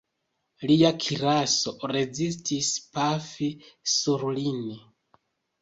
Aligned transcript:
Lia 0.69 0.89
kiraso 1.03 1.73
rezistis 1.93 2.71
pafi 2.97 3.51
sur 3.99 4.29
lin. 4.39 4.65